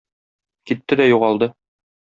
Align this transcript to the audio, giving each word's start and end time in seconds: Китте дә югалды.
Китте 0.71 0.99
дә 1.03 1.07
югалды. 1.13 1.53